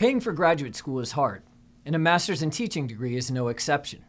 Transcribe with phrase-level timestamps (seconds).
[0.00, 1.42] Paying for graduate school is hard,
[1.84, 4.02] and a master's in teaching degree is no exception.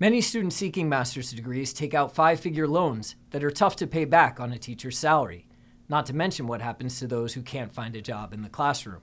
[0.00, 4.04] Many students seeking master's degrees take out five figure loans that are tough to pay
[4.04, 5.46] back on a teacher's salary,
[5.88, 9.02] not to mention what happens to those who can't find a job in the classroom.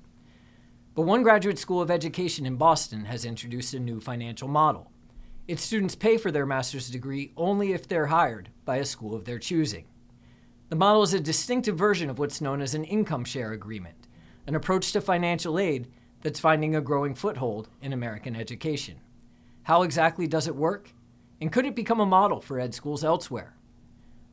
[0.94, 4.92] But one graduate school of education in Boston has introduced a new financial model.
[5.48, 9.24] Its students pay for their master's degree only if they're hired by a school of
[9.24, 9.86] their choosing.
[10.68, 14.10] The model is a distinctive version of what's known as an income share agreement,
[14.46, 15.88] an approach to financial aid
[16.26, 18.96] that's finding a growing foothold in American education.
[19.62, 20.92] How exactly does it work?
[21.40, 23.56] And could it become a model for ed schools elsewhere?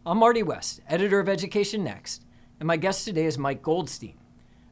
[0.07, 2.25] I'm Marty West, editor of Education Next,
[2.59, 4.17] and my guest today is Mike Goldstein.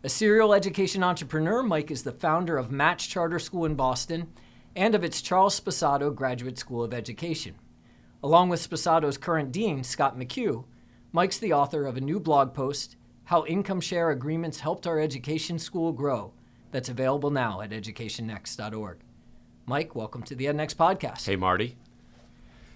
[0.03, 4.33] A serial education entrepreneur, Mike is the founder of Match Charter School in Boston
[4.75, 7.55] and of its Charles Sposato Graduate School of Education.
[8.23, 10.65] Along with Sposato's current dean, Scott McHugh,
[11.13, 15.59] Mike's the author of a new blog post, How Income Share Agreements Helped Our Education
[15.59, 16.33] School Grow,
[16.71, 18.99] that's available now at educationnext.org.
[19.67, 21.27] Mike, welcome to the EdNext podcast.
[21.27, 21.77] Hey, Marty.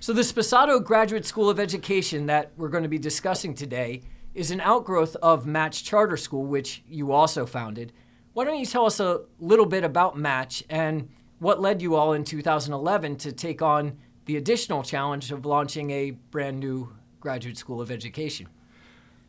[0.01, 4.03] So, the Sposato Graduate School of Education that we're going to be discussing today
[4.35, 7.93] is an outgrowth of Match Charter School, which you also founded.
[8.33, 11.09] Why don't you tell us a little bit about Match and
[11.39, 16.11] what led you all in 2011 to take on the additional challenge of launching a
[16.11, 18.49] brand new graduate school of education?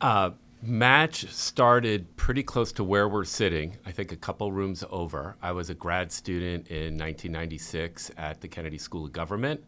[0.02, 5.36] Uh, Match started pretty close to where we're sitting, I think a couple rooms over.
[5.42, 9.64] I was a grad student in 1996 at the Kennedy School of Government.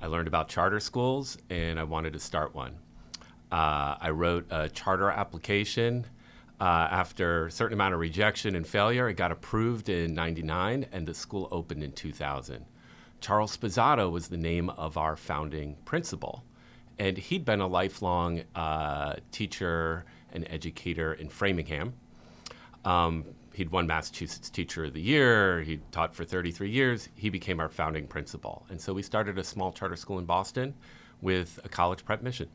[0.00, 2.76] I learned about charter schools and I wanted to start one.
[3.50, 6.06] Uh, I wrote a charter application.
[6.60, 11.06] Uh, after a certain amount of rejection and failure, it got approved in 99 and
[11.06, 12.64] the school opened in 2000.
[13.20, 16.44] Charles Sposato was the name of our founding principal.
[16.98, 20.04] And he'd been a lifelong uh, teacher
[20.36, 21.94] and educator in Framingham.
[22.84, 23.24] Um,
[23.54, 25.62] he'd won Massachusetts Teacher of the Year.
[25.62, 27.08] He taught for 33 years.
[27.16, 28.64] He became our founding principal.
[28.68, 30.74] And so we started a small charter school in Boston
[31.20, 32.48] with a college prep mission.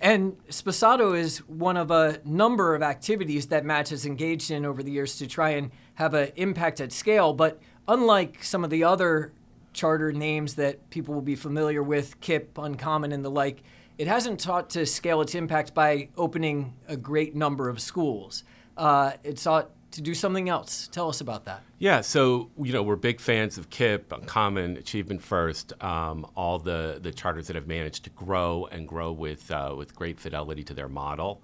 [0.00, 4.82] And Sposato is one of a number of activities that Match has engaged in over
[4.82, 7.32] the years to try and have an impact at scale.
[7.32, 9.32] But unlike some of the other
[9.72, 13.62] charter names that people will be familiar with, KIPP, Uncommon, and the like,
[13.98, 18.44] it hasn't sought to scale its impact by opening a great number of schools.
[18.76, 20.88] Uh, it sought to do something else.
[20.90, 21.62] Tell us about that.
[21.78, 26.98] Yeah, so you know we're big fans of KIPP, Uncommon, Achievement First, um, all the
[27.02, 30.74] the charters that have managed to grow and grow with uh, with great fidelity to
[30.74, 31.42] their model.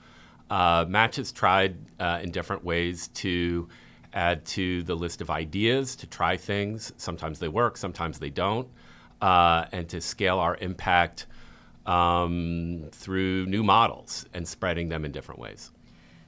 [0.51, 3.69] Uh, Match has tried uh, in different ways to
[4.15, 6.93] add to the list of ideas to try things.
[6.97, 8.67] Sometimes they work, sometimes they don't,
[9.21, 11.27] uh, and to scale our impact
[11.89, 15.73] um, through new models and spreading them in different ways.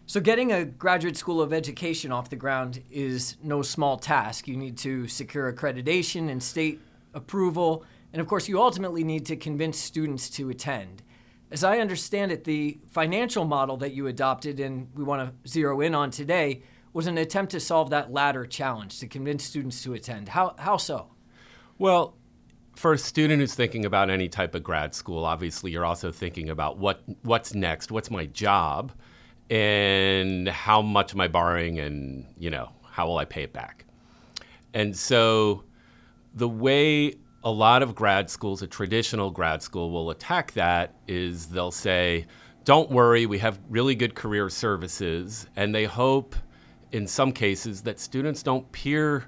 [0.06, 4.48] So, getting a graduate school of education off the ground is no small task.
[4.48, 6.81] You need to secure accreditation and state
[7.15, 11.03] approval, and of course, you ultimately need to convince students to attend.
[11.53, 15.81] As I understand it, the financial model that you adopted and we want to zero
[15.81, 19.94] in on today was an attempt to solve that latter challenge to convince students to
[19.94, 20.28] attend.
[20.28, 21.10] How, how so?
[21.78, 22.16] Well,
[22.80, 26.48] for a student who's thinking about any type of grad school, obviously you're also thinking
[26.48, 28.92] about what what's next, what's my job,
[29.50, 33.84] and how much am I borrowing, and you know how will I pay it back.
[34.72, 35.64] And so,
[36.34, 41.48] the way a lot of grad schools, a traditional grad school, will attack that is
[41.48, 42.24] they'll say,
[42.64, 46.34] "Don't worry, we have really good career services," and they hope,
[46.92, 49.26] in some cases, that students don't peer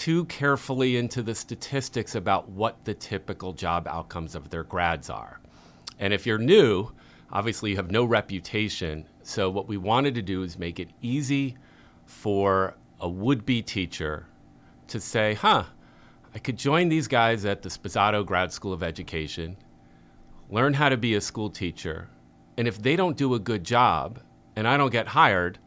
[0.00, 5.38] too carefully into the statistics about what the typical job outcomes of their grads are.
[5.98, 6.90] And if you're new,
[7.30, 9.06] obviously you have no reputation.
[9.22, 11.58] So, what we wanted to do is make it easy
[12.06, 14.24] for a would be teacher
[14.88, 15.64] to say, huh,
[16.34, 19.58] I could join these guys at the Sposato Grad School of Education,
[20.48, 22.08] learn how to be a school teacher,
[22.56, 24.20] and if they don't do a good job
[24.56, 25.58] and I don't get hired,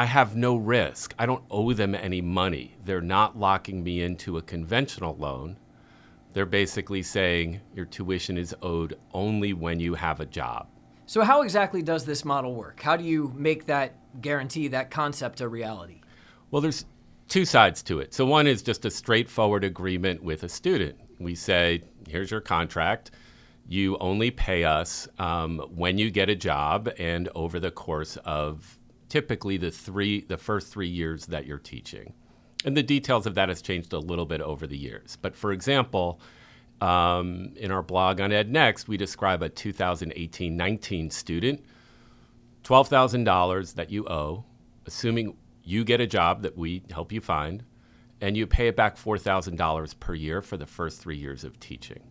[0.00, 1.14] I have no risk.
[1.18, 2.74] I don't owe them any money.
[2.86, 5.58] They're not locking me into a conventional loan.
[6.32, 10.68] They're basically saying your tuition is owed only when you have a job.
[11.04, 12.80] So, how exactly does this model work?
[12.80, 16.00] How do you make that guarantee, that concept, a reality?
[16.50, 16.86] Well, there's
[17.28, 18.14] two sides to it.
[18.14, 20.98] So, one is just a straightforward agreement with a student.
[21.18, 23.10] We say, here's your contract.
[23.68, 28.79] You only pay us um, when you get a job and over the course of
[29.10, 32.14] typically the three the first three years that you're teaching.
[32.64, 35.16] And the details of that has changed a little bit over the years.
[35.20, 36.20] But for example,
[36.80, 41.64] um, in our blog on EdNext, we describe a 2018-19 student,
[42.64, 44.44] $12,000 that you owe,
[44.86, 47.64] assuming you get a job that we help you find,
[48.20, 52.02] and you pay it back $4,000 per year for the first three years of teaching.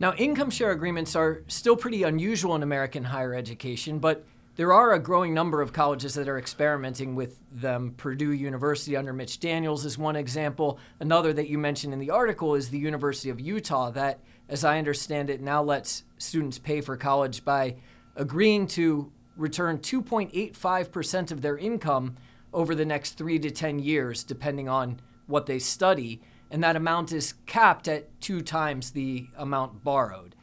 [0.00, 4.24] Now, income share agreements are still pretty unusual in American higher education, but
[4.56, 7.94] there are a growing number of colleges that are experimenting with them.
[7.96, 10.78] Purdue University under Mitch Daniels is one example.
[11.00, 14.78] Another that you mentioned in the article is the University of Utah, that, as I
[14.78, 17.76] understand it, now lets students pay for college by
[18.14, 22.14] agreeing to return 2.85% of their income
[22.52, 26.20] over the next three to 10 years, depending on what they study.
[26.52, 30.36] And that amount is capped at two times the amount borrowed.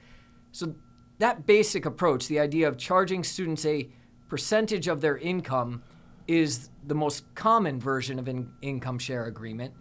[0.52, 0.76] So,
[1.20, 3.88] that basic approach, the idea of charging students a
[4.32, 5.84] percentage of their income,
[6.26, 9.74] is the most common version of an income share agreement.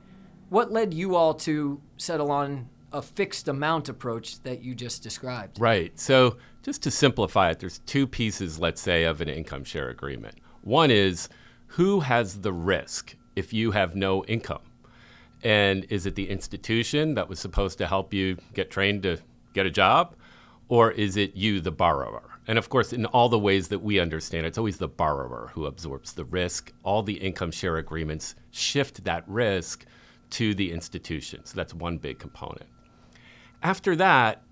[0.48, 5.60] What led you all to settle on a fixed amount approach that you just described?
[5.60, 5.96] Right.
[5.96, 10.38] So, just to simplify it, there's two pieces, let's say, of an income share agreement.
[10.62, 11.28] One is
[11.68, 14.62] who has the risk if you have no income?
[15.44, 19.18] And is it the institution that was supposed to help you get trained to
[19.54, 20.16] get a job?
[20.66, 22.30] Or is it you, the borrower?
[22.46, 25.66] And of course, in all the ways that we understand, it's always the borrower who
[25.66, 26.72] absorbs the risk.
[26.82, 29.84] All the income share agreements shift that risk
[30.30, 31.44] to the institution.
[31.44, 32.66] So that's one big component.
[33.62, 34.42] After that,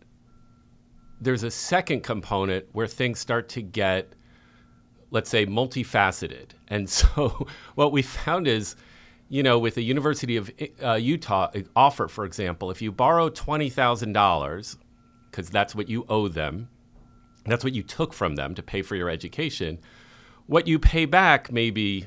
[1.20, 4.12] there's a second component where things start to get,
[5.10, 6.50] let's say, multifaceted.
[6.68, 8.76] And so what we found is,
[9.28, 10.50] you know, with the University of
[10.82, 14.76] uh, Utah offer, for example, if you borrow $20,000,
[15.30, 16.68] because that's what you owe them,
[17.50, 19.78] that's what you took from them to pay for your education,
[20.46, 22.06] what you pay back may be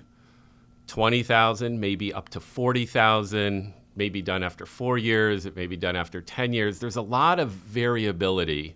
[0.87, 6.21] 20,000, maybe up to 40,000, maybe done after 4 years, it may be done after
[6.21, 6.79] 10 years.
[6.79, 8.75] There's a lot of variability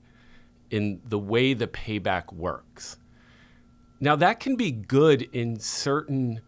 [0.70, 2.98] in the way the payback works.
[4.00, 6.42] Now, that can be good in certain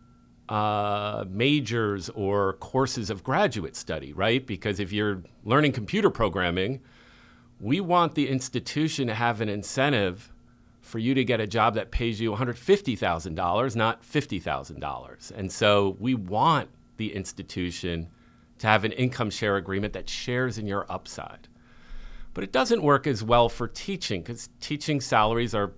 [0.50, 4.46] uh, majors or courses of graduate study, right?
[4.46, 6.82] Because if you're learning computer programming,
[7.60, 10.32] we want the institution to have an incentive
[10.82, 15.32] for you to get a job that pays you $150,000, not $50,000.
[15.32, 18.10] And so we want the institution
[18.60, 21.48] to have an income share agreement that shares in your upside.
[22.34, 25.74] But it doesn't work as well for teaching because teaching salaries are,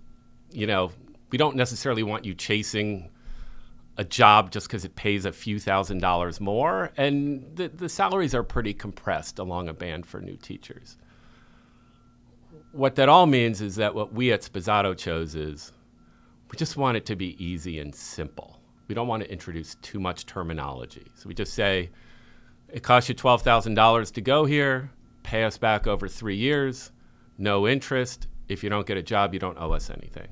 [0.51, 0.91] you know,
[1.31, 3.09] we don't necessarily want you chasing
[3.97, 6.91] a job just because it pays a few thousand dollars more.
[6.97, 10.97] And the, the salaries are pretty compressed along a band for new teachers.
[12.71, 15.71] What that all means is that what we at Sposato chose is
[16.51, 18.59] we just want it to be easy and simple.
[18.87, 21.05] We don't want to introduce too much terminology.
[21.15, 21.89] So we just say,
[22.71, 24.91] it costs you $12,000 to go here,
[25.23, 26.91] pay us back over three years,
[27.37, 28.27] no interest.
[28.47, 30.27] If you don't get a job, you don't owe us anything.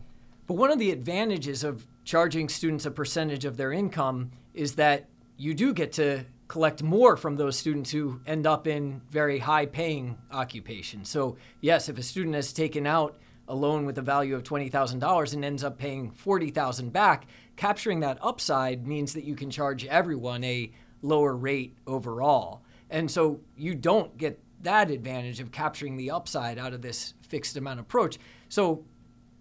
[0.47, 5.07] But one of the advantages of charging students a percentage of their income is that
[5.37, 9.65] you do get to collect more from those students who end up in very high
[9.65, 11.09] paying occupations.
[11.09, 13.17] So, yes, if a student has taken out
[13.47, 18.17] a loan with a value of $20,000 and ends up paying 40,000 back, capturing that
[18.21, 20.71] upside means that you can charge everyone a
[21.01, 22.61] lower rate overall.
[22.89, 27.57] And so you don't get that advantage of capturing the upside out of this fixed
[27.57, 28.17] amount approach.
[28.49, 28.83] So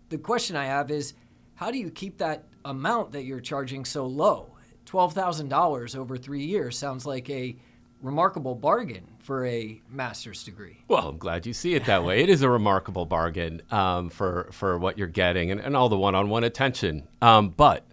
[0.09, 1.15] the question I have is
[1.55, 4.56] how do you keep that amount that you're charging so low?
[4.87, 7.57] $12,000 over three years sounds like a
[8.03, 10.79] remarkable bargain for a master's degree.
[10.89, 12.23] Well, I'm glad you see it that way.
[12.23, 15.99] it is a remarkable bargain um, for, for what you're getting and, and all the
[15.99, 17.09] one on one attention.
[17.21, 17.87] Um, but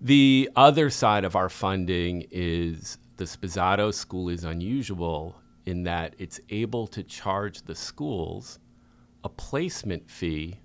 [0.00, 5.36] the other side of our funding is the Sposato School is unusual
[5.66, 8.58] in that it's able to charge the schools
[9.24, 10.58] a placement fee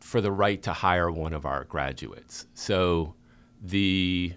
[0.00, 2.46] for the right to hire one of our graduates.
[2.54, 3.14] So
[3.60, 4.34] the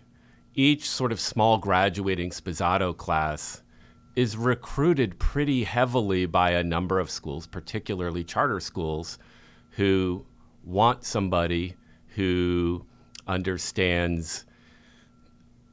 [0.54, 3.62] each sort of small graduating Sposato class
[4.16, 9.18] is recruited pretty heavily by a number of schools, particularly charter schools,
[9.72, 10.26] who
[10.64, 11.76] want somebody
[12.16, 12.86] who
[13.28, 14.46] understands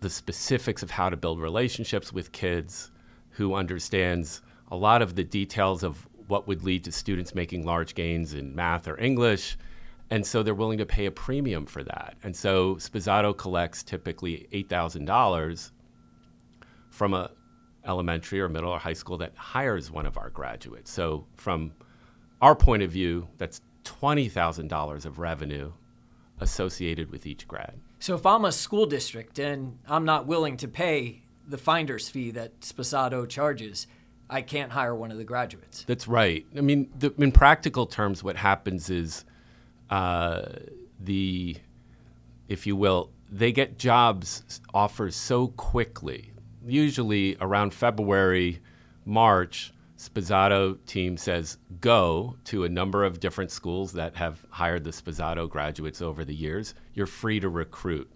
[0.00, 2.92] the specifics of how to build relationships with kids,
[3.30, 7.94] who understands a lot of the details of what would lead to students making large
[7.94, 9.56] gains in math or English.
[10.10, 12.16] And so they're willing to pay a premium for that.
[12.22, 15.70] And so Sposato collects typically $8,000
[16.90, 17.30] from a
[17.84, 20.90] elementary or middle or high school that hires one of our graduates.
[20.90, 21.72] So from
[22.40, 25.72] our point of view, that's $20,000 of revenue
[26.40, 27.74] associated with each grad.
[27.98, 32.30] So if I'm a school district and I'm not willing to pay the finder's fee
[32.32, 33.86] that Sposato charges,
[34.30, 35.84] I can't hire one of the graduates.
[35.84, 36.46] That's right.
[36.56, 39.24] I mean, the, in practical terms, what happens is
[39.90, 40.42] uh,
[41.00, 41.57] the,
[42.49, 46.33] if you will, they get jobs offers so quickly.
[46.66, 48.61] Usually around February,
[49.04, 54.90] March, Sposato team says go to a number of different schools that have hired the
[54.90, 56.75] Sposato graduates over the years.
[56.95, 58.09] You're free to recruit.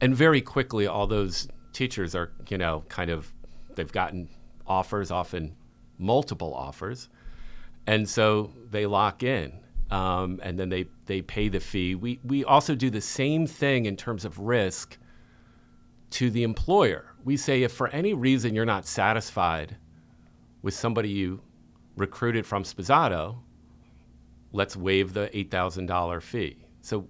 [0.00, 3.32] And very quickly, all those teachers are, you know, kind of,
[3.76, 4.28] they've gotten
[4.66, 5.54] offers, often
[5.96, 7.08] multiple offers.
[7.86, 9.52] And so they lock in
[9.90, 11.94] um, and then they, they pay the fee.
[11.94, 14.98] We, we also do the same thing in terms of risk
[16.10, 17.14] to the employer.
[17.24, 19.76] We say if for any reason you're not satisfied
[20.62, 21.40] with somebody you
[21.96, 23.38] recruited from Sposato,
[24.52, 26.58] let's waive the $8,000 fee.
[26.80, 27.08] So,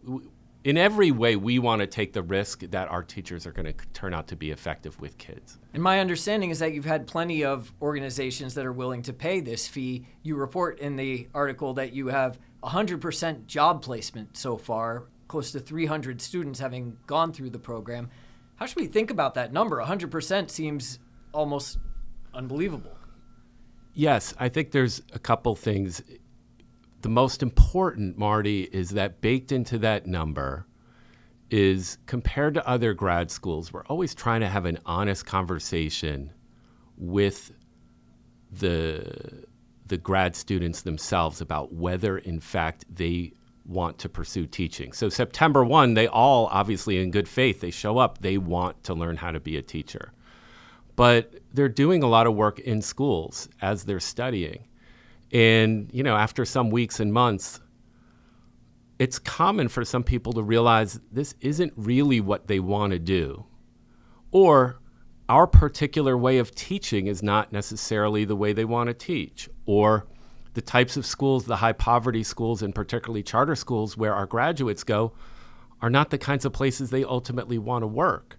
[0.64, 3.86] in every way, we want to take the risk that our teachers are going to
[3.92, 5.58] turn out to be effective with kids.
[5.72, 9.38] And my understanding is that you've had plenty of organizations that are willing to pay
[9.38, 10.08] this fee.
[10.24, 15.60] You report in the article that you have 100% job placement so far, close to
[15.60, 18.10] 300 students having gone through the program.
[18.56, 19.82] How should we think about that number?
[19.82, 20.98] 100% seems
[21.32, 21.78] almost
[22.34, 22.96] unbelievable.
[23.92, 26.02] Yes, I think there's a couple things.
[27.02, 30.66] The most important, Marty, is that baked into that number
[31.50, 36.32] is compared to other grad schools, we're always trying to have an honest conversation
[36.96, 37.52] with
[38.50, 39.44] the
[39.86, 43.32] the grad students themselves about whether in fact they
[43.64, 44.92] want to pursue teaching.
[44.92, 48.94] So September 1, they all obviously in good faith, they show up, they want to
[48.94, 50.12] learn how to be a teacher.
[50.94, 54.66] But they're doing a lot of work in schools as they're studying.
[55.32, 57.60] And, you know, after some weeks and months,
[58.98, 63.44] it's common for some people to realize this isn't really what they want to do.
[64.30, 64.78] Or
[65.28, 69.48] our particular way of teaching is not necessarily the way they want to teach.
[69.66, 70.06] Or
[70.54, 74.84] the types of schools, the high poverty schools, and particularly charter schools where our graduates
[74.84, 75.12] go,
[75.82, 78.38] are not the kinds of places they ultimately want to work.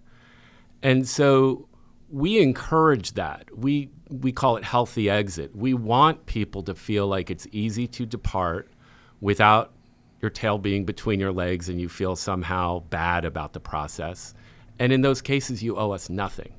[0.82, 1.68] And so
[2.10, 3.48] we encourage that.
[3.56, 5.54] We we call it healthy exit.
[5.54, 8.70] We want people to feel like it's easy to depart
[9.20, 9.74] without
[10.22, 14.34] your tail being between your legs and you feel somehow bad about the process.
[14.78, 16.52] And in those cases you owe us nothing.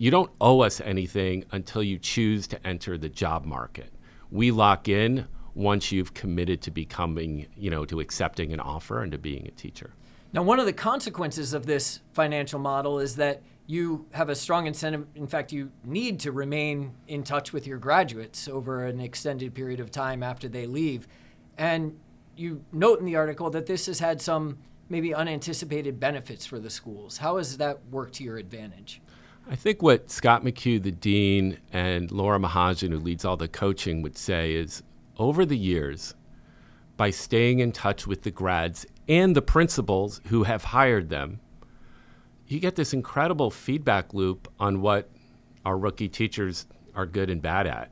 [0.00, 3.92] You don't owe us anything until you choose to enter the job market.
[4.30, 9.10] We lock in once you've committed to becoming, you know, to accepting an offer and
[9.10, 9.94] to being a teacher.
[10.32, 14.68] Now, one of the consequences of this financial model is that you have a strong
[14.68, 15.04] incentive.
[15.16, 19.80] In fact, you need to remain in touch with your graduates over an extended period
[19.80, 21.08] of time after they leave.
[21.56, 21.98] And
[22.36, 26.70] you note in the article that this has had some maybe unanticipated benefits for the
[26.70, 27.18] schools.
[27.18, 29.02] How has that worked to your advantage?
[29.50, 34.02] I think what Scott McHugh, the dean, and Laura Mahajan, who leads all the coaching,
[34.02, 34.82] would say is
[35.16, 36.14] over the years,
[36.98, 41.40] by staying in touch with the grads and the principals who have hired them,
[42.46, 45.08] you get this incredible feedback loop on what
[45.64, 47.90] our rookie teachers are good and bad at.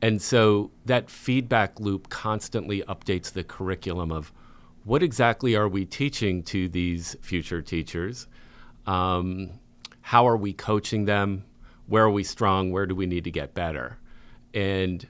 [0.00, 4.32] And so that feedback loop constantly updates the curriculum of
[4.84, 8.26] what exactly are we teaching to these future teachers?
[8.86, 9.50] Um,
[10.02, 11.44] how are we coaching them?
[11.86, 12.70] Where are we strong?
[12.70, 13.98] Where do we need to get better?
[14.54, 15.06] And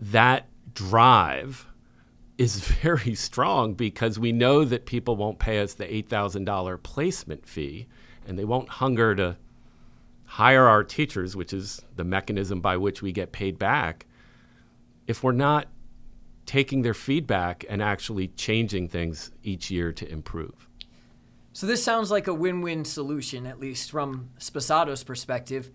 [0.00, 1.66] that drive
[2.38, 7.86] is very strong because we know that people won't pay us the $8,000 placement fee
[8.26, 9.36] and they won't hunger to
[10.24, 14.06] hire our teachers, which is the mechanism by which we get paid back,
[15.06, 15.68] if we're not
[16.46, 20.68] taking their feedback and actually changing things each year to improve.
[21.54, 25.70] So this sounds like a win-win solution, at least from Sposato's perspective.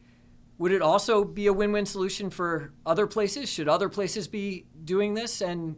[0.58, 3.50] Would it also be a win-win solution for other places?
[3.50, 5.40] Should other places be doing this?
[5.40, 5.78] And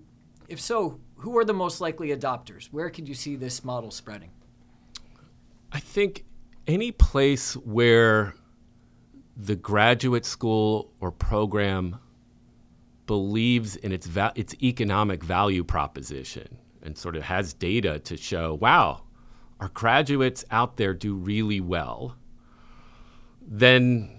[0.49, 2.65] if so, who are the most likely adopters?
[2.71, 4.31] Where could you see this model spreading?
[5.71, 6.25] I think
[6.65, 8.33] any place where
[9.37, 11.99] the graduate school or program
[13.05, 18.55] believes in its va- its economic value proposition and sort of has data to show,
[18.55, 19.03] wow,
[19.61, 22.17] our graduates out there do really well,
[23.41, 24.09] then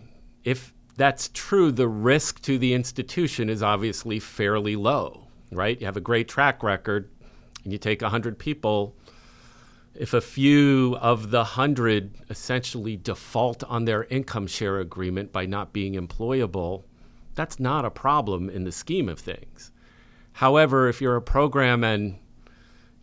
[0.45, 5.79] if that's true, the risk to the institution is obviously fairly low right?
[5.81, 7.11] You have a great track record
[7.65, 8.97] and you take 100 people.
[9.95, 15.73] If a few of the 100 essentially default on their income share agreement by not
[15.73, 16.85] being employable,
[17.35, 19.71] that's not a problem in the scheme of things.
[20.33, 22.19] However, if you're a program and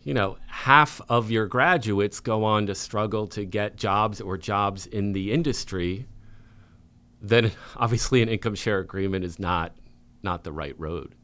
[0.02, 4.86] you know, half of your graduates go on to struggle to get jobs or jobs
[4.86, 6.06] in the industry,
[7.20, 9.76] then obviously an income share agreement is not
[10.22, 11.14] not the right road.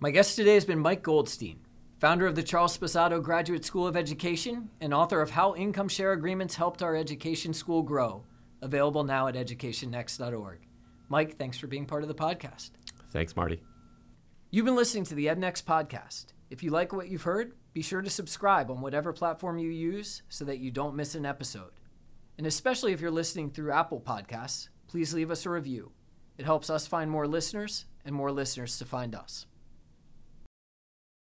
[0.00, 1.60] My guest today has been Mike Goldstein,
[2.00, 6.10] founder of the Charles Sposato Graduate School of Education and author of How Income Share
[6.10, 8.24] Agreements Helped Our Education School Grow,
[8.60, 10.58] available now at educationnext.org.
[11.08, 12.70] Mike, thanks for being part of the podcast.
[13.10, 13.62] Thanks, Marty.
[14.50, 16.32] You've been listening to the EdNext podcast.
[16.52, 20.20] If you like what you've heard, be sure to subscribe on whatever platform you use
[20.28, 21.72] so that you don't miss an episode.
[22.36, 25.92] And especially if you're listening through Apple Podcasts, please leave us a review.
[26.36, 29.46] It helps us find more listeners and more listeners to find us.